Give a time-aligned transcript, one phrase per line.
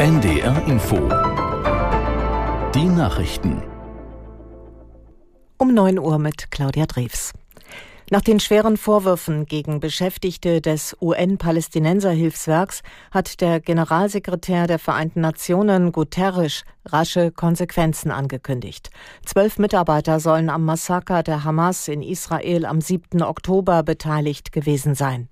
[0.00, 0.96] NDR Info.
[2.74, 3.62] Die Nachrichten.
[5.58, 7.34] Um 9 Uhr mit Claudia Drews.
[8.10, 16.64] Nach den schweren Vorwürfen gegen Beschäftigte des UN-Palästinenser-Hilfswerks hat der Generalsekretär der Vereinten Nationen Guterres
[16.86, 18.88] rasche Konsequenzen angekündigt.
[19.26, 23.20] Zwölf Mitarbeiter sollen am Massaker der Hamas in Israel am 7.
[23.20, 25.28] Oktober beteiligt gewesen sein.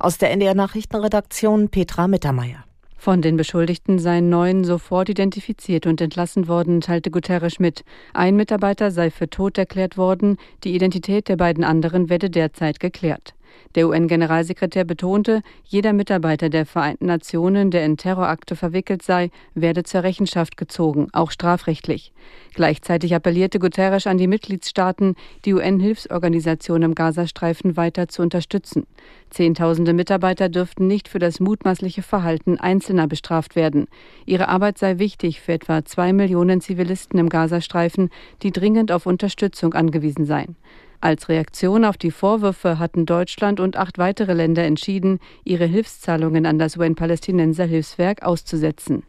[0.00, 2.64] Aus der NDR Nachrichtenredaktion Petra Mittermeier.
[3.00, 7.82] Von den Beschuldigten seien neun sofort identifiziert und entlassen worden, teilte Guterres mit.
[8.12, 13.32] Ein Mitarbeiter sei für tot erklärt worden, die Identität der beiden anderen werde derzeit geklärt.
[13.74, 20.02] Der UN-Generalsekretär betonte, jeder Mitarbeiter der Vereinten Nationen, der in Terrorakte verwickelt sei, werde zur
[20.02, 22.12] Rechenschaft gezogen, auch strafrechtlich.
[22.54, 28.86] Gleichzeitig appellierte Guterres an die Mitgliedstaaten, die UN-Hilfsorganisation im Gazastreifen weiter zu unterstützen.
[29.30, 33.86] Zehntausende Mitarbeiter dürften nicht für das mutmaßliche Verhalten Einzelner bestraft werden.
[34.26, 38.10] Ihre Arbeit sei wichtig für etwa zwei Millionen Zivilisten im Gazastreifen,
[38.42, 40.56] die dringend auf Unterstützung angewiesen seien.
[41.02, 46.58] Als Reaktion auf die Vorwürfe hatten Deutschland und acht weitere Länder entschieden, ihre Hilfszahlungen an
[46.58, 49.04] das UN-Palästinenser Hilfswerk auszusetzen.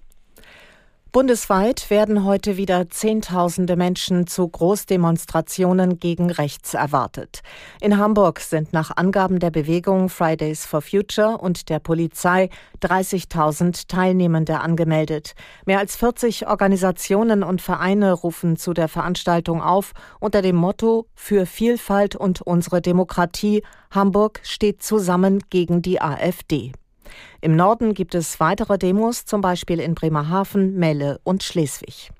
[1.13, 7.41] Bundesweit werden heute wieder Zehntausende Menschen zu Großdemonstrationen gegen rechts erwartet.
[7.81, 12.49] In Hamburg sind nach Angaben der Bewegung Fridays for Future und der Polizei
[12.81, 15.33] 30.000 Teilnehmende angemeldet.
[15.65, 21.45] Mehr als 40 Organisationen und Vereine rufen zu der Veranstaltung auf unter dem Motto Für
[21.45, 23.63] Vielfalt und unsere Demokratie.
[23.93, 26.71] Hamburg steht zusammen gegen die AfD.
[27.41, 32.11] Im Norden gibt es weitere Demos, zum Beispiel in Bremerhaven, Melle und Schleswig.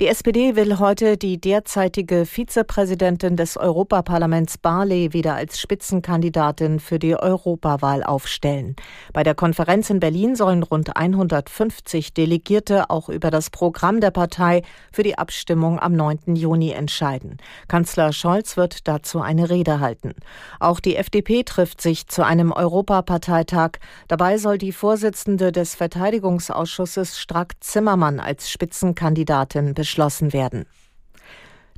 [0.00, 7.14] Die SPD will heute die derzeitige Vizepräsidentin des Europaparlaments Barley wieder als Spitzenkandidatin für die
[7.14, 8.74] Europawahl aufstellen.
[9.12, 14.62] Bei der Konferenz in Berlin sollen rund 150 Delegierte auch über das Programm der Partei
[14.92, 16.36] für die Abstimmung am 9.
[16.36, 17.36] Juni entscheiden.
[17.68, 20.14] Kanzler Scholz wird dazu eine Rede halten.
[20.58, 23.72] Auch die FDP trifft sich zu einem Europaparteitag.
[24.08, 30.64] Dabei soll die Vorsitzende des Verteidigungsausschusses Strack Zimmermann als Spitzenkandidatin beschlossen werden.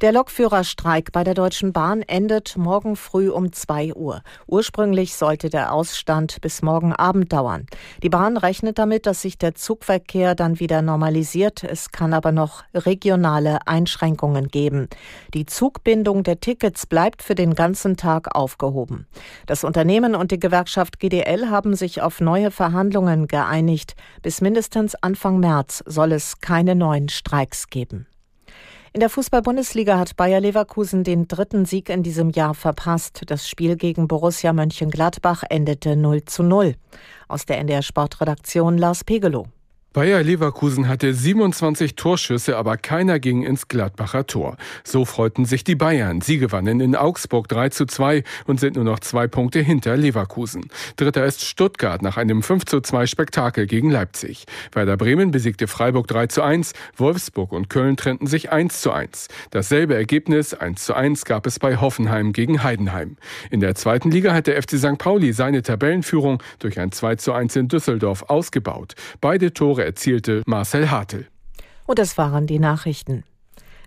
[0.03, 4.22] Der Lokführerstreik bei der Deutschen Bahn endet morgen früh um 2 Uhr.
[4.49, 7.66] Ursprünglich sollte der Ausstand bis morgen Abend dauern.
[8.03, 11.62] Die Bahn rechnet damit, dass sich der Zugverkehr dann wieder normalisiert.
[11.62, 14.88] Es kann aber noch regionale Einschränkungen geben.
[15.33, 19.06] Die Zugbindung der Tickets bleibt für den ganzen Tag aufgehoben.
[19.47, 23.94] Das Unternehmen und die Gewerkschaft GDL haben sich auf neue Verhandlungen geeinigt.
[24.22, 28.09] Bis mindestens Anfang März soll es keine neuen Streiks geben.
[28.94, 33.22] In der Fußball-Bundesliga hat Bayer Leverkusen den dritten Sieg in diesem Jahr verpasst.
[33.27, 36.77] Das Spiel gegen Borussia Mönchengladbach endete 0 zu 0.
[37.27, 39.49] Aus der NDR Sportredaktion Lars Pegelow.
[39.94, 44.56] Bayer Leverkusen hatte 27 Torschüsse, aber keiner ging ins Gladbacher Tor.
[44.82, 46.21] So freuten sich die Bayern.
[46.21, 50.69] Sie gewannen in Augsburg 3 zu 2 und sind nur noch zwei Punkte hinter Leverkusen.
[50.97, 54.47] Dritter ist Stuttgart nach einem 5 zu 2 Spektakel gegen Leipzig.
[54.72, 59.28] Werder Bremen besiegte Freiburg 3 zu 1, Wolfsburg und Köln trennten sich 1 zu 1.
[59.53, 63.16] Dasselbe Ergebnis 1 zu 1 gab es bei Hoffenheim gegen Heidenheim.
[63.53, 64.99] In der zweiten Liga hat der FC St.
[64.99, 68.94] Pauli seine Tabellenführung durch ein 2 zu 1 in Düsseldorf ausgebaut.
[69.21, 71.27] Beide Tore erzielte Marcel Hartl.
[71.87, 73.25] Und das waren die Nachrichten.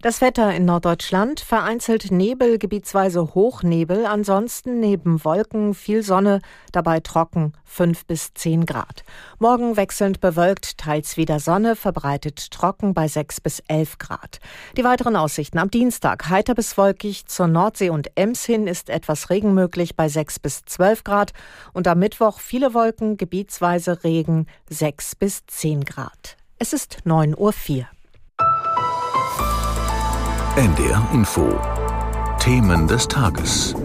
[0.03, 6.41] Das Wetter in Norddeutschland vereinzelt Nebel, gebietsweise Hochnebel, ansonsten neben Wolken viel Sonne,
[6.71, 9.03] dabei trocken 5 bis 10 Grad.
[9.39, 14.39] Morgen wechselnd bewölkt, teils wieder Sonne, verbreitet trocken bei 6 bis 11 Grad.
[14.77, 19.31] Die weiteren Aussichten am Dienstag heiter bis wolkig, zur Nordsee und Ems hin ist etwas
[19.31, 21.33] Regen möglich bei 6 bis 12 Grad
[21.73, 26.37] und am Mittwoch viele Wolken, gebietsweise Regen 6 bis 10 Grad.
[26.59, 27.96] Es ist 9.04 Uhr.
[30.57, 31.47] NDR Info.
[32.39, 33.75] Themen des Tages.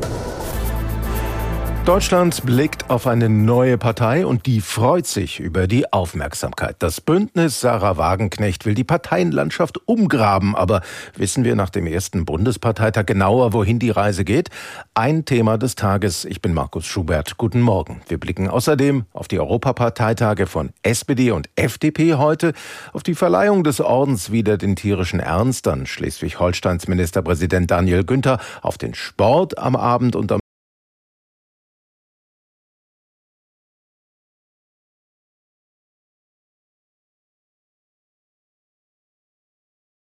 [1.85, 6.77] Deutschland blickt auf eine neue Partei und die freut sich über die Aufmerksamkeit.
[6.79, 10.83] Das Bündnis Sarah Wagenknecht will die Parteienlandschaft umgraben, aber
[11.17, 14.51] wissen wir nach dem ersten Bundesparteitag genauer, wohin die Reise geht?
[14.95, 16.25] Ein Thema des Tages.
[16.25, 17.37] Ich bin Markus Schubert.
[17.37, 18.01] Guten Morgen.
[18.07, 22.53] Wir blicken außerdem auf die Europaparteitage von SPD und FDP heute,
[22.93, 28.79] auf die Verleihung des Ordens wieder den tierischen Ernst an Schleswig-Holsteins Ministerpräsident Daniel Günther, auf
[28.79, 30.42] den Sport am Abend und am